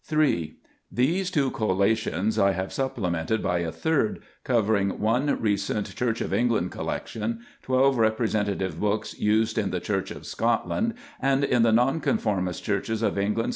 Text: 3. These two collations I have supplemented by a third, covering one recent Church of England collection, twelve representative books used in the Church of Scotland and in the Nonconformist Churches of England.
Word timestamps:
3. 0.03 0.55
These 0.91 1.29
two 1.29 1.51
collations 1.51 2.39
I 2.41 2.53
have 2.53 2.73
supplemented 2.73 3.43
by 3.43 3.59
a 3.59 3.71
third, 3.71 4.23
covering 4.43 4.99
one 4.99 5.39
recent 5.39 5.95
Church 5.95 6.21
of 6.21 6.33
England 6.33 6.71
collection, 6.71 7.41
twelve 7.61 7.99
representative 7.99 8.79
books 8.79 9.19
used 9.19 9.59
in 9.59 9.69
the 9.69 9.79
Church 9.79 10.09
of 10.09 10.25
Scotland 10.25 10.95
and 11.19 11.43
in 11.43 11.61
the 11.61 11.71
Nonconformist 11.71 12.63
Churches 12.63 13.03
of 13.03 13.19
England. 13.19 13.49